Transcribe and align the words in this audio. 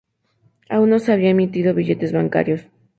Aún 0.67 0.89
no 0.89 0.97
se 0.97 1.11
habían 1.13 1.33
emitido 1.33 1.75
billetes 1.75 2.11
bancarios. 2.11 2.61